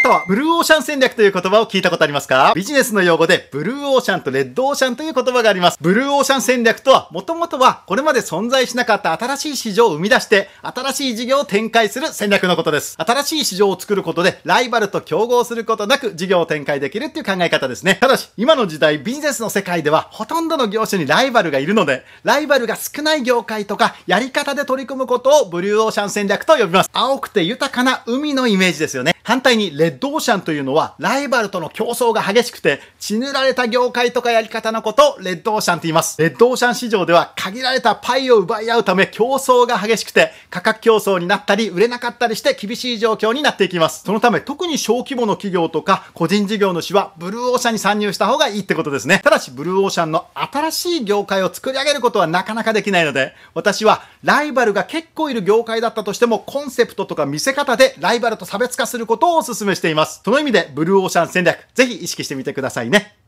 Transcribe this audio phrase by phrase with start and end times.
[0.00, 2.52] なたはブルーオーシャン戦略という言葉を聞いたことありますか？
[2.56, 5.78] ビジネスの用語でブルーオーシャンとレッドオーシャンという言葉があります。
[5.78, 12.96] ブルーオーシャン戦略とは、もともとはこれまで存在しなかった新しい市場を生み出して、新しい事業を展開する戦略のことです。
[12.98, 17.96] 新しい市場を作ることで、ライバルと競合することなく事業を展開できるっていう考え方ですね。
[18.00, 26.90] ただし、今の時代ビジネスの世界では、ほとんどの業種にライバルがいるので、ライバルが少ない業界とか、やり方で取り組むことをブルーオーシャン戦略と呼びます。
[26.94, 29.14] 青くて豊かな海のイメージですよね。
[29.22, 36.20] 反対にレッドオーシャンというのはライバルとの競争が激しくて血塗られた業界とかやり方のことをレッドオーシャンと言います。
[36.20, 44.04] レッドオーシャン市場では限られたパイを奪い合うため競争が激しくて価格競争になったり売れなかったりして厳しい状況になっていきます。
[44.04, 49.20] そのため特に小規模の企業とか個人事業主はブルーオーシャンに参入した方がいいってことですね。
[49.24, 60.20] ただしブルーオーシャンの新しい業界を作り上げることはなかなかできないので私はライバルが結構いる業界だったとしてもコンセプトとか見せ方でライバルと差別化することをお勧めしますしています。
[60.22, 63.19] その意味で、ブルーオーシャン戦略、ぜひ意識してみてくださいね。